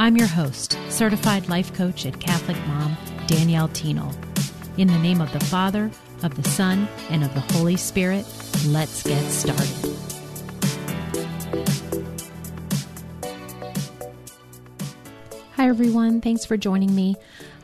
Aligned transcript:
I'm 0.00 0.16
your 0.16 0.28
host, 0.28 0.78
certified 0.90 1.48
life 1.48 1.74
coach 1.74 2.06
at 2.06 2.20
Catholic 2.20 2.56
mom, 2.68 2.96
Danielle 3.26 3.68
Thienel. 3.70 4.14
In 4.78 4.86
the 4.86 4.98
name 5.00 5.20
of 5.20 5.32
the 5.32 5.40
Father, 5.40 5.90
of 6.22 6.40
the 6.40 6.48
Son, 6.48 6.86
and 7.10 7.24
of 7.24 7.34
the 7.34 7.40
Holy 7.40 7.76
Spirit, 7.76 8.24
let's 8.68 9.02
get 9.02 9.20
started. 9.24 9.66
Hi, 15.56 15.68
everyone. 15.68 16.20
Thanks 16.20 16.44
for 16.44 16.56
joining 16.56 16.94
me. 16.94 17.16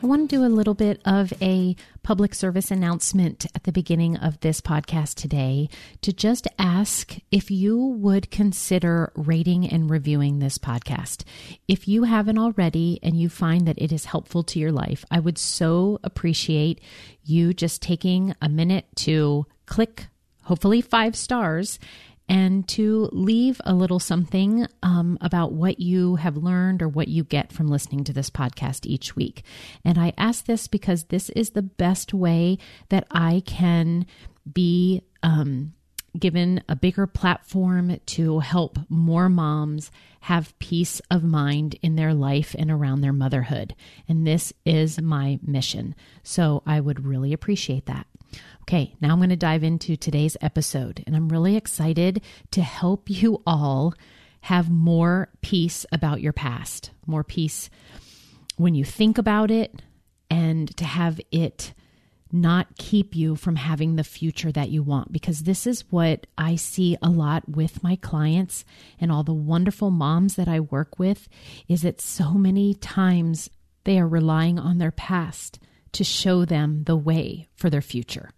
I 0.05 0.07
want 0.07 0.29
to 0.29 0.35
do 0.35 0.45
a 0.45 0.53
little 0.53 0.75
bit 0.75 1.01
of 1.03 1.33
a 1.41 1.75
public 2.03 2.35
service 2.35 2.69
announcement 2.69 3.47
at 3.55 3.63
the 3.63 3.71
beginning 3.71 4.17
of 4.17 4.39
this 4.41 4.61
podcast 4.61 5.15
today 5.15 5.67
to 6.01 6.13
just 6.13 6.47
ask 6.59 7.17
if 7.31 7.49
you 7.49 7.79
would 7.79 8.29
consider 8.29 9.11
rating 9.15 9.67
and 9.67 9.89
reviewing 9.89 10.37
this 10.37 10.59
podcast. 10.59 11.23
If 11.67 11.87
you 11.87 12.03
haven't 12.03 12.37
already 12.37 12.99
and 13.01 13.19
you 13.19 13.29
find 13.29 13.67
that 13.67 13.81
it 13.81 13.91
is 13.91 14.05
helpful 14.05 14.43
to 14.43 14.59
your 14.59 14.71
life, 14.71 15.03
I 15.09 15.19
would 15.19 15.39
so 15.39 15.99
appreciate 16.03 16.81
you 17.23 17.51
just 17.51 17.81
taking 17.81 18.35
a 18.39 18.47
minute 18.47 18.85
to 18.97 19.47
click, 19.65 20.05
hopefully, 20.43 20.81
five 20.81 21.15
stars 21.15 21.79
and 22.27 22.67
to 22.67 23.09
leave 23.11 23.61
a 23.65 23.73
little 23.73 23.99
something 23.99 24.67
um, 24.81 25.17
about 25.21 25.51
what 25.51 25.79
you 25.79 26.15
have 26.15 26.37
learned 26.37 26.81
or 26.81 26.87
what 26.87 27.07
you 27.07 27.23
get 27.23 27.51
from 27.51 27.67
listening 27.67 28.03
to 28.03 28.13
this 28.13 28.29
podcast 28.29 28.85
each 28.85 29.15
week. 29.15 29.43
And 29.83 29.97
I 29.97 30.13
ask 30.17 30.45
this 30.45 30.67
because 30.67 31.05
this 31.05 31.29
is 31.31 31.51
the 31.51 31.61
best 31.61 32.13
way 32.13 32.57
that 32.89 33.05
I 33.11 33.43
can 33.45 34.05
be 34.51 35.03
um, 35.23 35.73
given 36.17 36.63
a 36.67 36.75
bigger 36.75 37.07
platform 37.07 37.99
to 38.05 38.39
help 38.39 38.79
more 38.89 39.29
moms 39.29 39.91
have 40.21 40.57
peace 40.59 41.01
of 41.11 41.23
mind 41.23 41.75
in 41.81 41.95
their 41.95 42.13
life 42.13 42.55
and 42.57 42.71
around 42.71 43.01
their 43.01 43.13
motherhood. 43.13 43.75
And 44.07 44.25
this 44.25 44.53
is 44.65 44.99
my 45.01 45.39
mission. 45.45 45.93
So 46.23 46.63
I 46.65 46.79
would 46.79 47.05
really 47.05 47.33
appreciate 47.33 47.85
that. 47.85 48.07
Okay, 48.67 48.95
now 48.99 49.11
I'm 49.11 49.19
going 49.19 49.29
to 49.29 49.35
dive 49.35 49.63
into 49.63 49.95
today's 49.95 50.35
episode, 50.41 51.03
and 51.05 51.15
I'm 51.15 51.29
really 51.29 51.55
excited 51.55 52.23
to 52.49 52.63
help 52.63 53.03
you 53.11 53.43
all 53.45 53.93
have 54.41 54.71
more 54.71 55.29
peace 55.41 55.85
about 55.91 56.19
your 56.19 56.33
past, 56.33 56.89
more 57.05 57.23
peace 57.23 57.69
when 58.57 58.73
you 58.73 58.83
think 58.83 59.19
about 59.19 59.51
it, 59.51 59.83
and 60.31 60.75
to 60.77 60.83
have 60.83 61.21
it 61.31 61.75
not 62.31 62.75
keep 62.79 63.15
you 63.15 63.35
from 63.35 63.55
having 63.55 63.97
the 63.97 64.03
future 64.03 64.51
that 64.51 64.69
you 64.69 64.81
want 64.81 65.11
because 65.11 65.43
this 65.43 65.67
is 65.67 65.83
what 65.91 66.25
I 66.35 66.55
see 66.55 66.97
a 67.03 67.09
lot 67.09 67.47
with 67.47 67.83
my 67.83 67.97
clients 67.97 68.65
and 68.99 69.11
all 69.11 69.23
the 69.23 69.31
wonderful 69.31 69.91
moms 69.91 70.35
that 70.37 70.47
I 70.47 70.59
work 70.59 70.97
with 70.97 71.29
is 71.67 71.83
that 71.83 72.01
so 72.01 72.33
many 72.33 72.73
times 72.73 73.51
they 73.83 73.99
are 73.99 74.07
relying 74.07 74.57
on 74.57 74.79
their 74.79 74.91
past 74.91 75.59
to 75.91 76.03
show 76.03 76.45
them 76.45 76.83
the 76.85 76.97
way 76.97 77.47
for 77.55 77.69
their 77.69 77.83
future. 77.83 78.31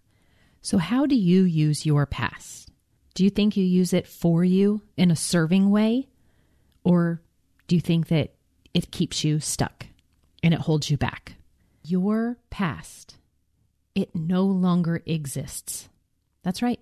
So, 0.60 0.78
how 0.78 1.06
do 1.06 1.14
you 1.14 1.42
use 1.42 1.86
your 1.86 2.06
past? 2.06 2.70
Do 3.14 3.24
you 3.24 3.30
think 3.30 3.56
you 3.56 3.64
use 3.64 3.92
it 3.92 4.06
for 4.06 4.44
you 4.44 4.82
in 4.96 5.10
a 5.10 5.16
serving 5.16 5.70
way? 5.70 6.08
Or 6.84 7.20
do 7.66 7.74
you 7.74 7.80
think 7.80 8.08
that 8.08 8.34
it 8.74 8.90
keeps 8.90 9.24
you 9.24 9.40
stuck 9.40 9.86
and 10.42 10.54
it 10.54 10.60
holds 10.60 10.90
you 10.90 10.96
back? 10.96 11.34
Your 11.82 12.38
past, 12.50 13.16
it 13.94 14.14
no 14.14 14.44
longer 14.44 15.02
exists. 15.06 15.88
That's 16.42 16.62
right. 16.62 16.80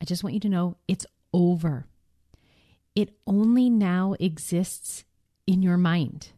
I 0.00 0.04
just 0.04 0.22
want 0.22 0.34
you 0.34 0.40
to 0.40 0.48
know 0.48 0.76
it's 0.88 1.06
over. 1.32 1.86
It 2.94 3.14
only 3.26 3.70
now 3.70 4.14
exists 4.20 5.04
in 5.46 5.62
your 5.62 5.76
mind. 5.76 6.28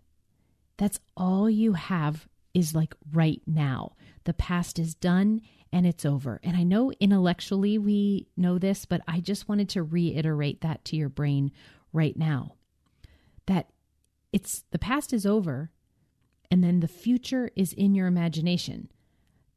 That's 0.76 1.00
all 1.16 1.49
you 1.49 1.75
have 1.75 2.26
is 2.54 2.75
like 2.75 2.94
right 3.12 3.42
now. 3.47 3.97
The 4.25 4.32
past 4.34 4.78
is 4.78 4.94
done 4.94 5.42
and 5.72 5.87
it's 5.87 6.06
over. 6.06 6.41
And 6.42 6.56
I 6.56 6.62
know 6.62 6.92
intellectually 7.00 7.76
we 7.78 8.28
know 8.37 8.59
this, 8.59 8.84
but 8.84 9.03
I 9.06 9.20
just 9.20 9.48
wanted 9.48 9.69
to 9.70 9.82
reiterate 9.82 10.60
that 10.62 10.84
to 10.87 10.97
your 10.97 11.09
brain 11.09 11.53
right 11.93 12.16
now 12.16 12.54
that 13.47 13.70
it's 14.32 14.64
the 14.70 14.78
past 14.78 15.12
is 15.12 15.26
over 15.26 15.70
and 16.50 16.62
then 16.62 16.81
the 16.81 16.88
future 16.88 17.50
is 17.56 17.72
in 17.72 17.94
your 17.94 18.06
imagination. 18.06 18.91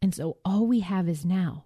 And 0.02 0.14
so 0.14 0.38
all 0.46 0.68
we 0.68 0.82
have 0.82 1.08
is 1.08 1.26
now. 1.26 1.66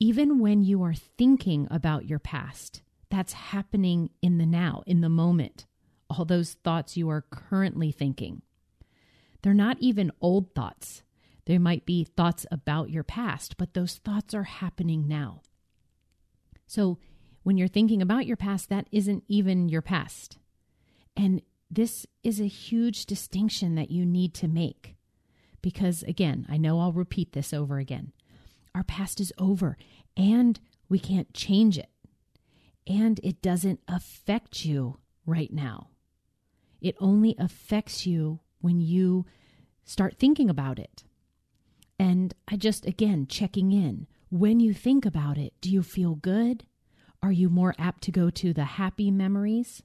Even 0.00 0.38
when 0.38 0.62
you 0.62 0.82
are 0.82 0.94
thinking 0.94 1.68
about 1.70 2.08
your 2.08 2.18
past, 2.18 2.82
that's 3.10 3.32
happening 3.34 4.10
in 4.20 4.38
the 4.38 4.46
now, 4.46 4.82
in 4.86 5.00
the 5.00 5.08
moment. 5.08 5.66
All 6.10 6.24
those 6.24 6.54
thoughts 6.54 6.96
you 6.96 7.08
are 7.08 7.24
currently 7.30 7.92
thinking. 7.92 8.42
They're 9.42 9.54
not 9.54 9.76
even 9.80 10.12
old 10.20 10.54
thoughts. 10.54 11.02
They 11.46 11.58
might 11.58 11.84
be 11.84 12.04
thoughts 12.04 12.46
about 12.50 12.90
your 12.90 13.02
past, 13.02 13.56
but 13.56 13.74
those 13.74 13.96
thoughts 13.96 14.34
are 14.34 14.44
happening 14.44 15.08
now. 15.08 15.42
So 16.66 16.98
when 17.42 17.56
you're 17.56 17.68
thinking 17.68 18.00
about 18.00 18.26
your 18.26 18.36
past, 18.36 18.68
that 18.68 18.86
isn't 18.92 19.24
even 19.28 19.68
your 19.68 19.82
past. 19.82 20.38
And 21.16 21.42
this 21.70 22.06
is 22.22 22.40
a 22.40 22.46
huge 22.46 23.06
distinction 23.06 23.74
that 23.74 23.90
you 23.90 24.06
need 24.06 24.34
to 24.34 24.48
make. 24.48 24.94
Because 25.60 26.02
again, 26.04 26.46
I 26.48 26.56
know 26.56 26.80
I'll 26.80 26.92
repeat 26.92 27.32
this 27.32 27.52
over 27.52 27.78
again. 27.78 28.12
Our 28.74 28.84
past 28.84 29.20
is 29.20 29.32
over 29.38 29.76
and 30.16 30.58
we 30.88 30.98
can't 30.98 31.32
change 31.34 31.78
it. 31.78 31.88
And 32.86 33.20
it 33.22 33.42
doesn't 33.42 33.80
affect 33.88 34.64
you 34.64 34.98
right 35.24 35.52
now. 35.52 35.88
It 36.80 36.96
only 37.00 37.36
affects 37.38 38.06
you 38.06 38.40
when 38.62 38.80
you 38.80 39.26
start 39.84 40.16
thinking 40.18 40.48
about 40.48 40.78
it. 40.78 41.04
And 41.98 42.34
I 42.48 42.56
just, 42.56 42.86
again, 42.86 43.26
checking 43.28 43.72
in. 43.72 44.06
When 44.30 44.60
you 44.60 44.72
think 44.72 45.04
about 45.04 45.38
it, 45.38 45.52
do 45.60 45.70
you 45.70 45.82
feel 45.82 46.14
good? 46.14 46.64
Are 47.22 47.32
you 47.32 47.48
more 47.48 47.74
apt 47.78 48.02
to 48.04 48.10
go 48.10 48.30
to 48.30 48.52
the 48.52 48.64
happy 48.64 49.10
memories? 49.10 49.82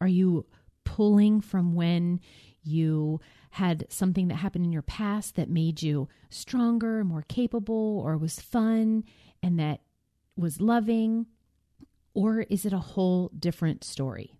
Are 0.00 0.08
you 0.08 0.46
pulling 0.84 1.40
from 1.40 1.74
when 1.74 2.20
you 2.62 3.20
had 3.50 3.86
something 3.88 4.28
that 4.28 4.36
happened 4.36 4.64
in 4.64 4.72
your 4.72 4.82
past 4.82 5.36
that 5.36 5.48
made 5.50 5.82
you 5.82 6.08
stronger, 6.30 7.04
more 7.04 7.24
capable, 7.28 8.00
or 8.04 8.16
was 8.16 8.40
fun 8.40 9.04
and 9.42 9.58
that 9.58 9.80
was 10.36 10.60
loving? 10.60 11.26
Or 12.14 12.40
is 12.40 12.64
it 12.64 12.72
a 12.72 12.78
whole 12.78 13.30
different 13.38 13.84
story? 13.84 14.39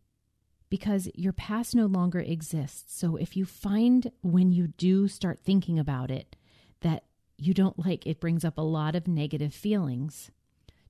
Because 0.71 1.09
your 1.15 1.33
past 1.33 1.75
no 1.75 1.87
longer 1.87 2.21
exists. 2.21 2.97
So 2.97 3.17
if 3.17 3.37
you 3.37 3.45
find 3.45 4.11
when 4.23 4.53
you 4.53 4.69
do 4.69 5.09
start 5.09 5.41
thinking 5.41 5.79
about 5.79 6.11
it 6.11 6.37
that 6.81 7.05
you 7.37 7.53
don't 7.53 7.79
like, 7.79 8.07
it 8.07 8.21
brings 8.21 8.45
up 8.45 8.57
a 8.57 8.63
lot 8.63 8.95
of 8.95 9.09
negative 9.09 9.53
feelings. 9.53 10.31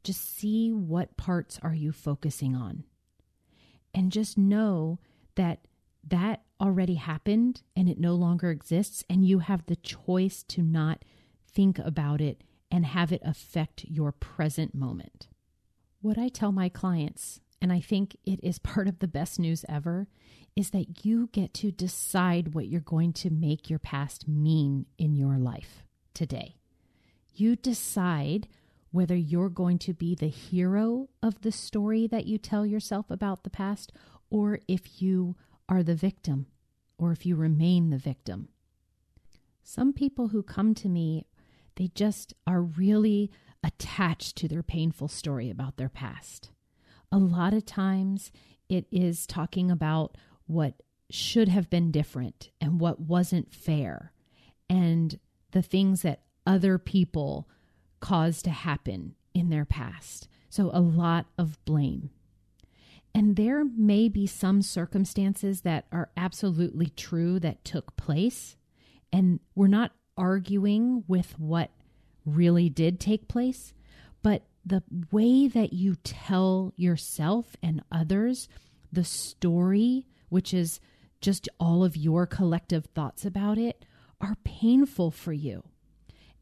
Just 0.05 0.37
see 0.37 0.71
what 0.71 1.17
parts 1.17 1.59
are 1.63 1.75
you 1.75 1.93
focusing 1.93 2.55
on. 2.55 2.85
And 3.95 4.13
just 4.13 4.39
know 4.39 4.99
that 5.35 5.67
that 6.07 6.43
already 6.61 6.95
happened 6.95 7.63
and 7.75 7.89
it 7.89 7.99
no 7.99 8.15
longer 8.15 8.51
exists 8.51 9.05
and 9.09 9.27
you 9.27 9.41
have 9.41 9.67
the 9.67 9.77
choice 9.77 10.43
to 10.45 10.63
not 10.63 11.05
think 11.53 11.79
about 11.79 12.21
it 12.21 12.43
and 12.71 12.87
have 12.87 13.13
it 13.13 13.23
affect 13.25 13.85
your 13.87 14.13
present 14.13 14.75
moment. 14.75 15.29
What 16.01 16.19
I 16.19 16.29
tell 16.29 16.53
my 16.53 16.69
clients, 16.69 17.41
and 17.61 17.73
I 17.73 17.81
think 17.81 18.17
it 18.25 18.41
is 18.43 18.59
part 18.59 18.89
of 18.89 18.99
the 18.99 19.09
best 19.09 19.39
news 19.39 19.65
ever, 19.69 20.09
is 20.57 20.71
that 20.71 21.05
you 21.05 21.29
get 21.33 21.55
to 21.55 21.71
decide 21.71 22.55
what 22.55 22.69
you're 22.69 22.81
going 22.81 23.13
to 23.15 23.31
make 23.31 23.71
your 23.71 23.79
past 23.79 24.27
mean 24.27 24.87
in 24.99 25.15
your 25.15 25.39
life 25.39 25.85
today. 26.15 26.57
You 27.35 27.57
decide 27.57 28.49
whether 28.91 29.15
you're 29.15 29.49
going 29.49 29.79
to 29.79 29.95
be 29.95 30.15
the 30.15 30.29
hero 30.29 31.09
of 31.23 31.41
the 31.43 31.53
story 31.53 32.07
that 32.09 32.27
you 32.27 32.39
tell 32.39 32.67
yourself 32.67 33.11
about 33.11 33.45
the 33.45 33.51
past 33.51 33.93
or 34.31 34.59
if 34.67 35.01
you 35.01 35.37
are 35.69 35.83
the 35.83 35.95
victim 35.95 36.47
or 36.99 37.13
if 37.13 37.25
you 37.25 37.37
remain 37.37 37.91
the 37.91 37.99
victim. 37.99 38.49
Some 39.63 39.93
people 39.93 40.29
who 40.29 40.43
come 40.43 40.75
to 40.75 40.89
me, 40.89 41.27
they 41.77 41.89
just 41.95 42.35
are 42.47 42.63
really 42.63 43.31
attached 43.63 44.37
to 44.37 44.49
their 44.49 44.63
painful 44.63 45.09
story 45.09 45.49
about 45.49 45.77
their 45.77 45.89
past. 45.89 46.51
A 47.13 47.19
lot 47.19 47.55
of 47.55 47.67
times 47.67 48.31
it 48.69 48.87
is 48.91 49.27
talking 49.27 49.71
about 49.71 50.17
what 50.47 50.83
should 51.11 51.49
have 51.49 51.69
been 51.69 51.91
different 51.91 52.51
and 52.61 52.81
what 52.81 53.01
wasn't 53.01 53.53
fair 53.53 54.13
and 54.69 55.19
the 55.51 55.63
things 55.63 56.03
that 56.03 56.23
other 56.47 56.79
people 56.79 57.49
caused 57.99 58.45
to 58.45 58.51
happen 58.51 59.15
in 59.35 59.51
their 59.51 59.65
past. 59.65 60.29
So, 60.49 60.71
a 60.73 60.81
lot 60.81 61.27
of 61.37 61.63
blame. 61.65 62.11
And 63.15 63.37
there 63.37 63.65
may 63.65 64.09
be 64.09 64.27
some 64.27 64.63
circumstances 64.63 65.63
that 65.63 65.87
are 65.91 66.11
absolutely 66.17 66.91
true 66.97 67.41
that 67.41 67.65
took 67.65 67.97
place. 67.97 68.57
And 69.13 69.41
we're 69.55 69.67
not 69.67 69.93
arguing 70.17 71.05
with 71.09 71.39
what 71.39 71.71
really 72.25 72.69
did 72.69 73.01
take 73.01 73.27
place, 73.27 73.75
but 74.23 74.43
the 74.65 74.83
way 75.11 75.49
that 75.49 75.73
you 75.73 75.97
tell 75.97 76.73
yourself 76.77 77.57
and 77.63 77.83
others 77.91 78.49
the 78.93 79.05
story, 79.05 80.07
which 80.29 80.53
is 80.53 80.81
just 81.21 81.49
all 81.59 81.85
of 81.85 81.97
your 81.97 82.27
collective 82.27 82.87
thoughts 82.87 83.25
about 83.25 83.59
it, 83.59 83.85
are 84.21 84.37
painful 84.45 85.11
for 85.11 85.33
you. 85.33 85.65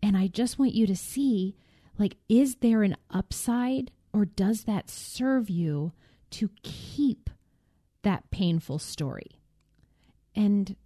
And 0.02 0.16
I 0.16 0.28
just 0.28 0.58
want 0.58 0.74
you 0.74 0.86
to 0.86 0.96
see 0.96 1.56
like, 1.98 2.16
is 2.28 2.56
there 2.56 2.82
an 2.82 2.96
upside 3.10 3.90
or 4.12 4.24
does 4.24 4.64
that 4.64 4.88
serve 4.88 5.50
you 5.50 5.92
to 6.30 6.50
keep 6.62 7.30
that 8.02 8.30
painful 8.30 8.78
story? 8.78 9.40
And 10.34 10.76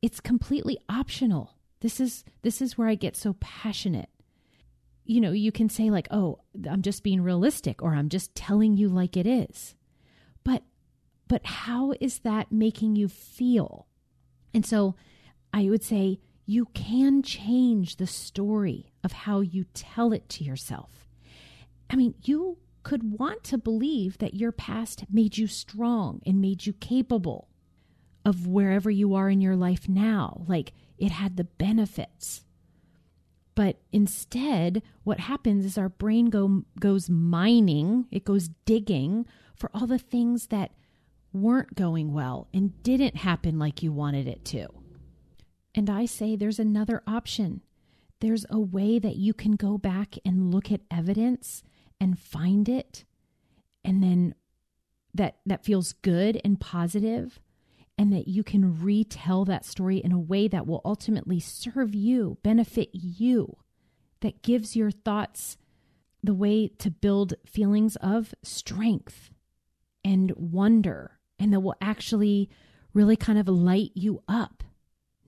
it's 0.00 0.20
completely 0.20 0.78
optional. 0.88 1.56
This 1.80 2.00
is 2.00 2.24
this 2.42 2.62
is 2.62 2.78
where 2.78 2.88
I 2.88 2.94
get 2.94 3.16
so 3.16 3.36
passionate. 3.40 4.08
You 5.10 5.20
know, 5.20 5.32
you 5.32 5.50
can 5.50 5.68
say 5.68 5.90
like, 5.90 6.06
"Oh, 6.12 6.38
I'm 6.70 6.82
just 6.82 7.02
being 7.02 7.20
realistic 7.20 7.82
or 7.82 7.94
I'm 7.94 8.08
just 8.08 8.32
telling 8.36 8.76
you 8.76 8.88
like 8.88 9.16
it 9.16 9.26
is." 9.26 9.74
But 10.44 10.62
but 11.26 11.44
how 11.44 11.94
is 12.00 12.20
that 12.20 12.52
making 12.52 12.94
you 12.94 13.08
feel? 13.08 13.88
And 14.54 14.64
so 14.64 14.94
I 15.52 15.68
would 15.68 15.82
say 15.82 16.20
you 16.46 16.66
can 16.74 17.24
change 17.24 17.96
the 17.96 18.06
story 18.06 18.92
of 19.02 19.10
how 19.12 19.40
you 19.40 19.64
tell 19.74 20.12
it 20.12 20.28
to 20.28 20.44
yourself. 20.44 21.08
I 21.90 21.96
mean, 21.96 22.14
you 22.22 22.58
could 22.84 23.18
want 23.18 23.42
to 23.44 23.58
believe 23.58 24.18
that 24.18 24.34
your 24.34 24.52
past 24.52 25.04
made 25.10 25.36
you 25.36 25.48
strong 25.48 26.20
and 26.24 26.40
made 26.40 26.66
you 26.66 26.72
capable 26.72 27.48
of 28.24 28.46
wherever 28.46 28.90
you 28.90 29.14
are 29.14 29.28
in 29.28 29.40
your 29.40 29.56
life 29.56 29.88
now. 29.88 30.44
Like 30.46 30.72
it 30.98 31.10
had 31.10 31.36
the 31.36 31.44
benefits. 31.44 32.44
But 33.60 33.76
instead, 33.92 34.82
what 35.04 35.20
happens 35.20 35.66
is 35.66 35.76
our 35.76 35.90
brain 35.90 36.30
go, 36.30 36.62
goes 36.80 37.10
mining, 37.10 38.06
it 38.10 38.24
goes 38.24 38.48
digging 38.64 39.26
for 39.54 39.70
all 39.74 39.86
the 39.86 39.98
things 39.98 40.46
that 40.46 40.70
weren't 41.34 41.74
going 41.74 42.14
well 42.14 42.48
and 42.54 42.82
didn't 42.82 43.16
happen 43.16 43.58
like 43.58 43.82
you 43.82 43.92
wanted 43.92 44.26
it 44.26 44.46
to. 44.46 44.68
And 45.74 45.90
I 45.90 46.06
say 46.06 46.36
there's 46.36 46.58
another 46.58 47.02
option. 47.06 47.60
There's 48.20 48.46
a 48.48 48.58
way 48.58 48.98
that 48.98 49.16
you 49.16 49.34
can 49.34 49.56
go 49.56 49.76
back 49.76 50.16
and 50.24 50.54
look 50.54 50.72
at 50.72 50.80
evidence 50.90 51.62
and 52.00 52.18
find 52.18 52.66
it 52.66 53.04
and 53.84 54.02
then 54.02 54.36
that 55.12 55.36
that 55.44 55.66
feels 55.66 55.92
good 55.92 56.40
and 56.46 56.58
positive 56.58 57.38
and 58.00 58.14
that 58.14 58.26
you 58.26 58.42
can 58.42 58.82
retell 58.82 59.44
that 59.44 59.62
story 59.62 59.98
in 59.98 60.10
a 60.10 60.18
way 60.18 60.48
that 60.48 60.66
will 60.66 60.80
ultimately 60.86 61.38
serve 61.38 61.94
you, 61.94 62.38
benefit 62.42 62.88
you, 62.94 63.58
that 64.20 64.40
gives 64.40 64.74
your 64.74 64.90
thoughts 64.90 65.58
the 66.24 66.32
way 66.32 66.66
to 66.66 66.90
build 66.90 67.34
feelings 67.44 67.96
of 67.96 68.34
strength 68.42 69.30
and 70.02 70.32
wonder 70.34 71.18
and 71.38 71.52
that 71.52 71.60
will 71.60 71.74
actually 71.82 72.48
really 72.94 73.16
kind 73.16 73.38
of 73.38 73.46
light 73.46 73.90
you 73.92 74.22
up 74.26 74.64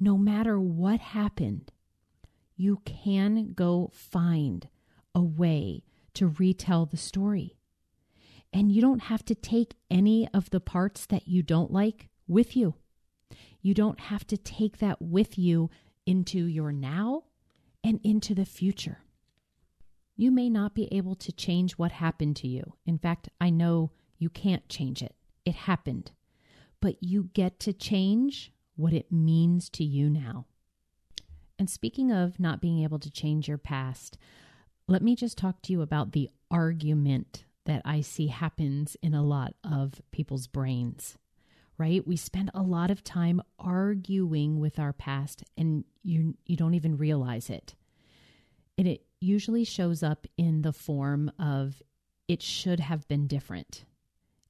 no 0.00 0.16
matter 0.16 0.58
what 0.58 0.98
happened, 0.98 1.72
you 2.56 2.80
can 2.86 3.52
go 3.52 3.90
find 3.92 4.68
a 5.14 5.22
way 5.22 5.84
to 6.14 6.28
retell 6.38 6.86
the 6.86 6.96
story. 6.96 7.58
And 8.50 8.72
you 8.72 8.80
don't 8.80 9.02
have 9.02 9.26
to 9.26 9.34
take 9.34 9.75
any 9.90 10.26
of 10.32 10.48
the 10.48 10.60
parts 10.60 11.04
that 11.04 11.28
you 11.28 11.42
don't 11.42 11.70
like 11.70 12.08
with 12.26 12.56
you. 12.56 12.74
You 13.60 13.74
don't 13.74 14.00
have 14.00 14.26
to 14.28 14.36
take 14.36 14.78
that 14.78 15.00
with 15.00 15.38
you 15.38 15.70
into 16.06 16.44
your 16.46 16.72
now 16.72 17.24
and 17.84 18.00
into 18.02 18.34
the 18.34 18.44
future. 18.44 18.98
You 20.16 20.30
may 20.30 20.50
not 20.50 20.74
be 20.74 20.92
able 20.92 21.14
to 21.16 21.32
change 21.32 21.72
what 21.72 21.92
happened 21.92 22.36
to 22.36 22.48
you. 22.48 22.74
In 22.84 22.98
fact, 22.98 23.28
I 23.40 23.50
know 23.50 23.92
you 24.19 24.28
can't 24.28 24.69
change 24.69 25.02
it. 25.02 25.14
It 25.44 25.54
happened. 25.54 26.12
But 26.80 26.96
you 27.00 27.30
get 27.32 27.58
to 27.60 27.72
change 27.72 28.52
what 28.76 28.92
it 28.92 29.10
means 29.10 29.68
to 29.70 29.84
you 29.84 30.10
now. 30.10 30.46
And 31.58 31.70
speaking 31.70 32.10
of 32.10 32.40
not 32.40 32.60
being 32.60 32.82
able 32.82 32.98
to 32.98 33.10
change 33.10 33.48
your 33.48 33.58
past, 33.58 34.18
let 34.88 35.02
me 35.02 35.14
just 35.14 35.38
talk 35.38 35.62
to 35.62 35.72
you 35.72 35.80
about 35.80 36.12
the 36.12 36.28
argument 36.50 37.44
that 37.64 37.82
I 37.84 38.00
see 38.00 38.26
happens 38.26 38.96
in 39.02 39.14
a 39.14 39.22
lot 39.22 39.54
of 39.62 40.02
people's 40.10 40.46
brains. 40.46 41.16
Right? 41.78 42.06
We 42.06 42.16
spend 42.16 42.50
a 42.54 42.62
lot 42.62 42.90
of 42.90 43.02
time 43.02 43.40
arguing 43.58 44.60
with 44.60 44.78
our 44.78 44.92
past 44.92 45.42
and 45.56 45.84
you 46.02 46.34
you 46.46 46.56
don't 46.56 46.74
even 46.74 46.96
realize 46.96 47.50
it. 47.50 47.74
And 48.78 48.86
it 48.86 49.04
usually 49.20 49.64
shows 49.64 50.02
up 50.02 50.26
in 50.36 50.62
the 50.62 50.72
form 50.72 51.30
of 51.38 51.82
it 52.28 52.42
should 52.42 52.80
have 52.80 53.06
been 53.08 53.26
different. 53.26 53.84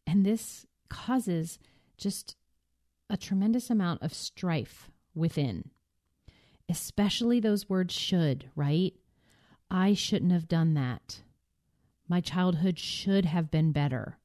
And 0.06 0.24
this 0.26 0.66
causes 0.88 1.58
just 1.96 2.36
a 3.08 3.16
tremendous 3.16 3.70
amount 3.70 4.02
of 4.02 4.14
strife 4.14 4.90
within, 5.14 5.70
especially 6.68 7.40
those 7.40 7.68
words 7.68 7.94
should, 7.94 8.50
right? 8.56 8.94
I 9.70 9.94
shouldn't 9.94 10.32
have 10.32 10.48
done 10.48 10.74
that. 10.74 11.22
My 12.08 12.20
childhood 12.20 12.78
should 12.78 13.24
have 13.24 13.50
been 13.50 13.72
better. 13.72 14.18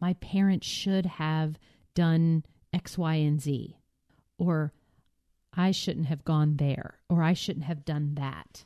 My 0.00 0.14
parents 0.14 0.66
should 0.66 1.06
have 1.06 1.58
done 1.94 2.44
X, 2.72 2.96
Y, 2.96 3.14
and 3.14 3.40
Z. 3.40 3.76
Or 4.38 4.72
I 5.54 5.70
shouldn't 5.70 6.06
have 6.06 6.24
gone 6.24 6.56
there. 6.56 6.98
Or 7.08 7.22
I 7.22 7.34
shouldn't 7.34 7.66
have 7.66 7.84
done 7.84 8.14
that. 8.14 8.64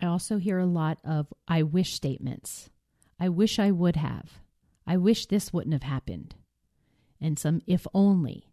I 0.00 0.06
also 0.06 0.38
hear 0.38 0.58
a 0.58 0.66
lot 0.66 0.98
of 1.04 1.32
I 1.48 1.62
wish 1.62 1.94
statements. 1.94 2.70
I 3.18 3.28
wish 3.28 3.58
I 3.58 3.70
would 3.70 3.96
have. 3.96 4.40
I 4.86 4.96
wish 4.96 5.26
this 5.26 5.52
wouldn't 5.52 5.72
have 5.72 5.82
happened. 5.84 6.34
And 7.20 7.38
some 7.38 7.62
if 7.66 7.86
only. 7.94 8.50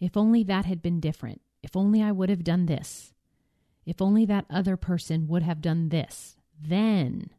If 0.00 0.16
only 0.16 0.44
that 0.44 0.64
had 0.64 0.82
been 0.82 1.00
different. 1.00 1.40
If 1.62 1.76
only 1.76 2.02
I 2.02 2.12
would 2.12 2.28
have 2.28 2.44
done 2.44 2.66
this. 2.66 3.12
If 3.84 4.00
only 4.00 4.24
that 4.26 4.46
other 4.48 4.76
person 4.76 5.26
would 5.28 5.42
have 5.42 5.60
done 5.60 5.88
this. 5.88 6.36
Then 6.60 7.30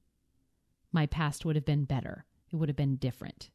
my 0.91 1.05
past 1.05 1.45
would 1.45 1.55
have 1.55 1.65
been 1.65 1.85
better. 1.85 2.25
It 2.51 2.57
would 2.57 2.69
have 2.69 2.75
been 2.75 2.97
different. 2.97 3.49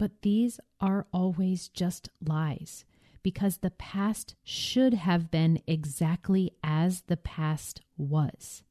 But 0.00 0.22
these 0.22 0.58
are 0.80 1.06
always 1.12 1.68
just 1.68 2.08
lies 2.26 2.86
because 3.22 3.58
the 3.58 3.70
past 3.70 4.34
should 4.42 4.94
have 4.94 5.30
been 5.30 5.60
exactly 5.66 6.52
as 6.64 7.02
the 7.02 7.18
past 7.18 7.82
was. 7.98 8.62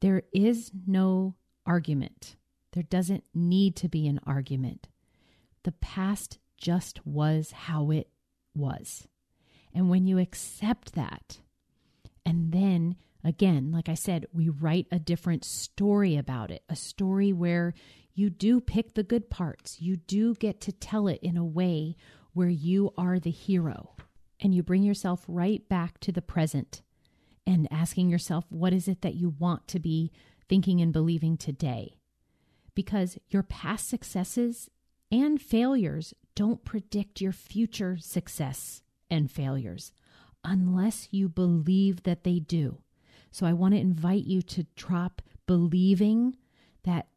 There 0.00 0.22
is 0.32 0.70
no 0.86 1.34
argument. 1.66 2.36
There 2.70 2.84
doesn't 2.84 3.24
need 3.34 3.74
to 3.74 3.88
be 3.88 4.06
an 4.06 4.20
argument. 4.24 4.86
The 5.64 5.72
past 5.72 6.38
just 6.56 7.04
was 7.04 7.50
how 7.50 7.90
it 7.90 8.08
was. 8.54 9.08
And 9.74 9.90
when 9.90 10.06
you 10.06 10.18
accept 10.18 10.94
that, 10.94 11.40
and 12.24 12.52
then 12.52 12.94
again, 13.24 13.70
like 13.72 13.88
I 13.88 13.94
said, 13.94 14.26
we 14.32 14.48
write 14.48 14.86
a 14.90 14.98
different 14.98 15.44
story 15.44 16.16
about 16.16 16.50
it, 16.50 16.62
a 16.68 16.76
story 16.76 17.32
where 17.32 17.74
you 18.14 18.30
do 18.30 18.60
pick 18.60 18.94
the 18.94 19.02
good 19.02 19.30
parts. 19.30 19.80
You 19.80 19.96
do 19.96 20.34
get 20.34 20.60
to 20.62 20.72
tell 20.72 21.08
it 21.08 21.20
in 21.22 21.36
a 21.36 21.44
way 21.44 21.96
where 22.32 22.48
you 22.48 22.92
are 22.96 23.18
the 23.18 23.30
hero 23.30 23.94
and 24.40 24.54
you 24.54 24.62
bring 24.62 24.82
yourself 24.82 25.24
right 25.28 25.66
back 25.68 25.98
to 26.00 26.12
the 26.12 26.22
present 26.22 26.82
and 27.46 27.68
asking 27.70 28.08
yourself, 28.08 28.44
what 28.50 28.72
is 28.72 28.88
it 28.88 29.02
that 29.02 29.14
you 29.14 29.34
want 29.38 29.66
to 29.68 29.78
be 29.78 30.12
thinking 30.48 30.80
and 30.80 30.92
believing 30.92 31.36
today? 31.36 31.96
Because 32.74 33.18
your 33.28 33.42
past 33.42 33.88
successes 33.88 34.68
and 35.10 35.40
failures 35.40 36.14
don't 36.34 36.64
predict 36.64 37.20
your 37.20 37.32
future 37.32 37.96
success 37.98 38.82
and 39.10 39.30
failures 39.30 39.92
unless 40.44 41.08
you 41.10 41.28
believe 41.28 42.02
that 42.02 42.24
they 42.24 42.38
do. 42.38 42.81
So 43.32 43.46
I 43.46 43.54
want 43.54 43.74
to 43.74 43.80
invite 43.80 44.24
you 44.24 44.42
to 44.42 44.66
drop 44.76 45.22
believing 45.46 46.36
that 46.84 47.08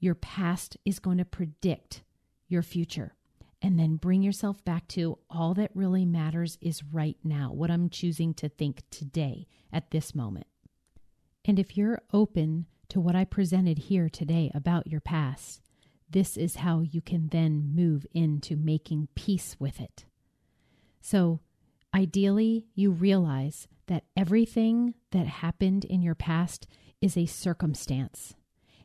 your 0.00 0.14
past 0.14 0.76
is 0.84 0.98
going 0.98 1.18
to 1.18 1.24
predict 1.24 2.02
your 2.48 2.62
future. 2.62 3.14
And 3.62 3.78
then 3.78 3.96
bring 3.96 4.22
yourself 4.22 4.64
back 4.64 4.88
to 4.88 5.18
all 5.28 5.54
that 5.54 5.70
really 5.74 6.06
matters 6.06 6.58
is 6.60 6.82
right 6.82 7.18
now, 7.22 7.52
what 7.52 7.70
I'm 7.70 7.90
choosing 7.90 8.32
to 8.34 8.48
think 8.48 8.82
today 8.90 9.46
at 9.72 9.90
this 9.90 10.14
moment. 10.14 10.46
And 11.44 11.58
if 11.58 11.76
you're 11.76 12.00
open 12.12 12.66
to 12.88 13.00
what 13.00 13.14
I 13.14 13.24
presented 13.24 13.78
here 13.78 14.08
today 14.08 14.50
about 14.54 14.86
your 14.86 15.00
past, 15.00 15.60
this 16.08 16.36
is 16.36 16.56
how 16.56 16.80
you 16.80 17.00
can 17.00 17.28
then 17.28 17.72
move 17.74 18.06
into 18.12 18.56
making 18.56 19.08
peace 19.14 19.56
with 19.58 19.80
it. 19.80 20.06
So, 21.00 21.40
ideally, 21.94 22.66
you 22.74 22.90
realize 22.90 23.68
that 23.90 24.04
everything 24.16 24.94
that 25.10 25.26
happened 25.26 25.84
in 25.84 26.00
your 26.00 26.14
past 26.14 26.68
is 27.00 27.16
a 27.16 27.26
circumstance. 27.26 28.34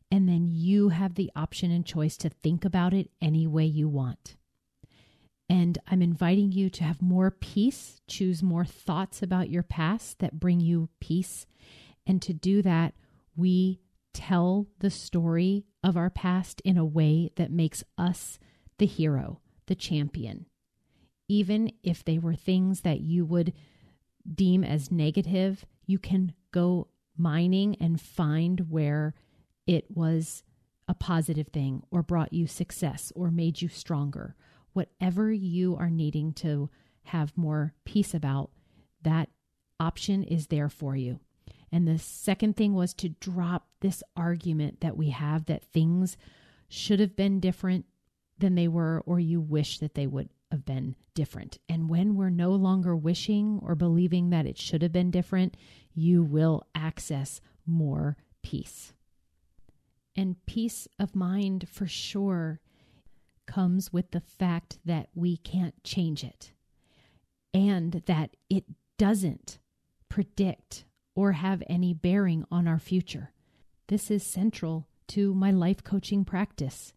And 0.10 0.28
then 0.28 0.48
you 0.48 0.90
have 0.90 1.14
the 1.14 1.32
option 1.36 1.70
and 1.70 1.86
choice 1.86 2.18
to 2.18 2.30
think 2.30 2.66
about 2.66 2.92
it 2.92 3.12
any 3.22 3.46
way 3.46 3.66
you 3.66 3.88
want. 3.88 4.36
And 5.48 5.78
I'm 5.86 6.02
inviting 6.02 6.52
you 6.52 6.72
to 6.72 6.84
have 6.84 7.04
more 7.04 7.30
peace, 7.30 8.02
choose 8.08 8.42
more 8.42 8.66
thoughts 8.66 9.22
about 9.22 9.52
your 9.52 9.62
past 9.62 10.18
that 10.20 10.40
bring 10.40 10.60
you 10.60 10.90
peace. 11.00 11.46
And 12.08 12.20
to 12.24 12.34
do 12.34 12.64
that, 12.64 12.96
we 13.36 13.82
tell 14.12 14.66
the 14.80 14.90
story 14.90 15.66
of 15.84 15.96
our 15.96 16.10
past 16.10 16.62
in 16.66 16.80
a 16.80 16.86
way 16.86 17.30
that 17.36 17.52
makes 17.52 17.84
us 17.96 18.40
the 18.80 18.88
hero, 18.88 19.40
the 19.68 19.76
champion. 19.76 20.48
Even 21.28 21.72
if 21.84 22.04
they 22.04 22.18
were 22.18 22.34
things 22.34 22.82
that 22.82 23.02
you 23.02 23.24
would 23.24 23.54
deem 24.34 24.64
as 24.64 24.92
negative, 24.92 25.66
you 25.86 26.00
can 26.00 26.34
go 26.52 26.88
mining 27.18 27.76
and 27.80 28.00
find 28.02 28.70
where 28.70 29.14
it 29.68 29.86
was 29.90 30.44
a 30.88 30.94
positive 30.94 31.48
thing 31.48 31.84
or 31.92 32.04
brought 32.04 32.34
you 32.34 32.48
success 32.48 33.12
or 33.16 33.32
made 33.32 33.62
you 33.62 33.68
stronger. 33.68 34.36
Whatever 34.74 35.32
you 35.32 35.76
are 35.76 35.90
needing 35.90 36.34
to 36.34 36.70
have 37.04 37.38
more 37.38 37.74
peace 37.86 38.14
about, 38.14 38.52
that 39.02 39.30
option 39.80 40.24
is 40.24 40.48
there 40.48 40.70
for 40.70 40.96
you. 40.96 41.20
And 41.72 41.88
the 41.88 41.98
second 41.98 42.56
thing 42.56 42.74
was 42.74 42.94
to 42.96 43.10
drop 43.10 43.68
this 43.82 44.04
argument 44.16 44.82
that 44.82 44.98
we 44.98 45.10
have 45.10 45.46
that 45.46 45.64
things 45.64 46.18
should 46.68 47.00
have 47.00 47.16
been 47.16 47.40
different 47.40 47.86
than 48.38 48.56
they 48.56 48.68
were, 48.68 49.02
or 49.06 49.20
you 49.20 49.40
wish 49.40 49.80
that 49.80 49.96
they 49.96 50.08
would 50.08 50.30
have 50.52 50.66
been 50.66 50.96
different. 51.14 51.58
And 51.68 51.90
when 51.90 52.16
we're 52.16 52.30
no 52.30 52.52
longer 52.52 52.96
wishing 52.96 53.60
or 53.64 53.76
believing 53.76 54.30
that 54.30 54.46
it 54.46 54.58
should 54.58 54.82
have 54.82 54.92
been 54.92 55.12
different, 55.12 55.58
you 55.94 56.24
will 56.24 56.64
access 56.74 57.42
more 57.66 58.18
peace. 58.44 58.94
And 60.16 60.44
peace 60.46 60.88
of 61.00 61.16
mind 61.16 61.68
for 61.70 61.88
sure 61.88 62.62
comes 63.46 63.92
with 63.92 64.12
the 64.12 64.22
fact 64.22 64.80
that 64.86 65.10
we 65.14 65.38
can't 65.38 65.84
change 65.84 66.24
it 66.24 66.52
and 67.54 68.04
that 68.06 68.36
it 68.50 68.66
doesn't 68.98 69.60
predict 70.10 70.86
or 71.16 71.34
have 71.34 71.64
any 71.68 71.94
bearing 71.94 72.46
on 72.52 72.68
our 72.68 72.80
future. 72.80 73.32
This 73.88 74.10
is 74.10 74.24
central 74.24 74.88
to 75.10 75.34
my 75.34 75.52
life 75.52 75.84
coaching 75.84 76.26
practice 76.26 76.94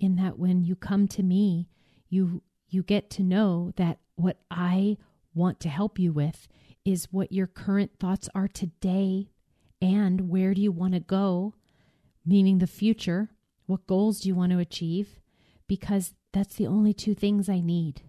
in 0.00 0.16
that 0.16 0.38
when 0.38 0.62
you 0.62 0.74
come 0.74 1.06
to 1.08 1.22
me, 1.22 1.68
you 2.08 2.42
you 2.72 2.82
get 2.82 3.10
to 3.10 3.22
know 3.22 3.72
that 3.76 3.98
what 4.16 4.38
I 4.50 4.96
want 5.34 5.60
to 5.60 5.68
help 5.68 5.98
you 5.98 6.12
with 6.12 6.48
is 6.84 7.08
what 7.10 7.32
your 7.32 7.46
current 7.46 7.92
thoughts 7.98 8.28
are 8.34 8.48
today 8.48 9.30
and 9.80 10.28
where 10.28 10.54
do 10.54 10.60
you 10.60 10.72
want 10.72 10.94
to 10.94 11.00
go, 11.00 11.54
meaning 12.24 12.58
the 12.58 12.66
future. 12.66 13.30
What 13.66 13.86
goals 13.86 14.20
do 14.20 14.28
you 14.28 14.34
want 14.34 14.52
to 14.52 14.58
achieve? 14.58 15.20
Because 15.68 16.14
that's 16.32 16.54
the 16.56 16.66
only 16.66 16.92
two 16.92 17.14
things 17.14 17.48
I 17.48 17.60
need. 17.60 18.02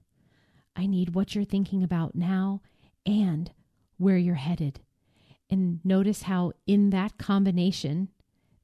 I 0.75 0.88
need 0.88 1.13
what 1.13 1.36
you're 1.36 1.46
thinking 1.46 1.84
about 1.84 2.15
now 2.15 2.62
and 3.05 3.51
where 3.98 4.17
you're 4.17 4.36
headed. 4.36 4.79
And 5.50 5.79
notice 5.84 6.24
how, 6.24 6.53
in 6.65 6.89
that 6.91 7.17
combination, 7.17 8.10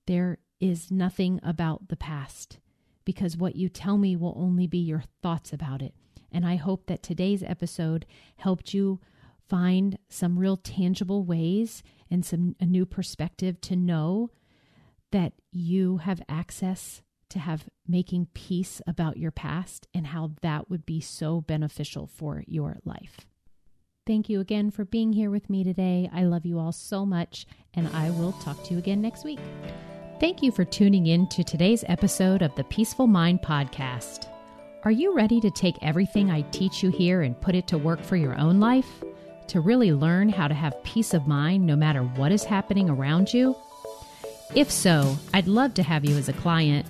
there 0.08 0.40
is 0.60 0.90
nothing 0.90 1.40
about 1.44 1.90
the 1.90 1.96
past 1.96 2.58
because 3.06 3.38
what 3.38 3.56
you 3.56 3.70
tell 3.70 3.98
me 3.98 4.16
will 4.16 4.34
only 4.38 4.68
be 4.68 4.78
your 4.78 5.04
thoughts 5.22 5.54
about 5.54 5.82
it. 5.82 5.94
And 6.32 6.46
I 6.46 6.56
hope 6.56 6.86
that 6.88 7.04
today's 7.04 7.44
episode 7.44 8.06
helped 8.38 8.74
you 8.74 9.00
find 9.48 9.98
some 10.10 10.38
real 10.38 10.58
tangible 10.58 11.24
ways 11.24 11.82
and 12.10 12.26
some 12.26 12.56
a 12.60 12.66
new 12.66 12.86
perspective 12.86 13.60
to 13.62 13.76
know 13.76 14.30
that 15.12 15.34
you 15.52 15.98
have 15.98 16.22
access 16.30 17.02
to 17.30 17.40
have 17.40 17.66
making 17.88 18.28
peace 18.34 18.82
about 18.88 19.18
your 19.18 19.32
past 19.32 19.88
and 19.94 20.08
how 20.08 20.32
that 20.42 20.70
would 20.70 20.86
be 20.86 21.00
so 21.00 21.42
beneficial 21.42 22.08
for 22.08 22.44
your 22.48 22.78
life. 22.84 23.28
Thank 24.06 24.30
you 24.30 24.40
again 24.40 24.72
for 24.72 24.86
being 24.86 25.14
here 25.14 25.30
with 25.30 25.50
me 25.50 25.64
today. 25.64 26.10
I 26.12 26.24
love 26.24 26.46
you 26.46 26.58
all 26.58 26.72
so 26.72 27.06
much, 27.06 27.46
and 27.76 27.88
I 27.90 28.10
will 28.10 28.32
talk 28.34 28.64
to 28.64 28.74
you 28.74 28.80
again 28.80 29.02
next 29.02 29.24
week. 29.24 29.40
Thank 30.20 30.44
you 30.44 30.52
for 30.52 30.66
tuning 30.66 31.08
in 31.08 31.28
to 31.28 31.46
today's 31.46 31.86
episode 31.88 32.42
of 32.42 32.54
the 32.56 32.66
Peaceful 32.66 33.08
Mind 33.08 33.42
Podcast. 33.42 34.28
Are 34.84 34.92
you 34.92 35.16
ready 35.16 35.40
to 35.40 35.50
take 35.50 35.78
everything 35.82 36.30
I 36.30 36.42
teach 36.52 36.84
you 36.84 36.90
here 36.90 37.22
and 37.22 37.40
put 37.40 37.56
it 37.56 37.68
to 37.68 37.78
work 37.78 38.04
for 38.04 38.18
your 38.18 38.38
own 38.38 38.60
life? 38.60 39.02
To 39.48 39.62
really 39.62 39.94
learn 39.94 40.28
how 40.28 40.50
to 40.50 40.54
have 40.54 40.84
peace 40.84 41.14
of 41.14 41.26
mind 41.26 41.66
no 41.66 41.78
matter 41.78 42.02
what 42.02 42.34
is 42.34 42.44
happening 42.44 42.90
around 42.90 43.34
you? 43.34 43.56
If 44.54 44.70
so, 44.70 45.18
I'd 45.34 45.48
love 45.48 45.74
to 45.76 45.84
have 45.84 46.04
you 46.04 46.18
as 46.18 46.28
a 46.28 46.34
client. 46.34 46.86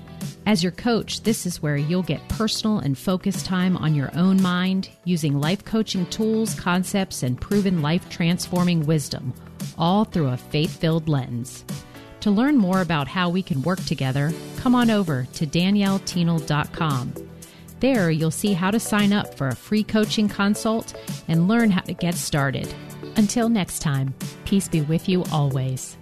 As 0.47 0.63
your 0.63 0.71
coach, 0.71 1.21
this 1.21 1.45
is 1.45 1.61
where 1.61 1.77
you'll 1.77 2.01
get 2.01 2.27
personal 2.29 2.79
and 2.79 2.97
focused 2.97 3.45
time 3.45 3.77
on 3.77 3.93
your 3.93 4.09
own 4.15 4.41
mind 4.41 4.89
using 5.03 5.39
life 5.39 5.63
coaching 5.63 6.07
tools, 6.07 6.59
concepts, 6.59 7.21
and 7.21 7.39
proven 7.39 7.83
life 7.83 8.09
transforming 8.09 8.87
wisdom, 8.87 9.35
all 9.77 10.03
through 10.03 10.29
a 10.29 10.37
faith 10.37 10.79
filled 10.79 11.07
lens. 11.07 11.63
To 12.21 12.31
learn 12.31 12.57
more 12.57 12.81
about 12.81 13.07
how 13.07 13.29
we 13.29 13.41
can 13.41 13.61
work 13.61 13.83
together, 13.85 14.33
come 14.57 14.75
on 14.75 14.89
over 14.89 15.27
to 15.33 15.47
daniellethienel.com. 15.47 17.13
There, 17.79 18.11
you'll 18.11 18.31
see 18.31 18.53
how 18.53 18.71
to 18.71 18.79
sign 18.79 19.13
up 19.13 19.35
for 19.35 19.47
a 19.47 19.55
free 19.55 19.83
coaching 19.83 20.27
consult 20.27 20.99
and 21.27 21.47
learn 21.47 21.71
how 21.71 21.81
to 21.81 21.93
get 21.93 22.15
started. 22.15 22.73
Until 23.15 23.47
next 23.47 23.79
time, 23.79 24.13
peace 24.43 24.67
be 24.67 24.81
with 24.81 25.07
you 25.07 25.23
always. 25.31 25.98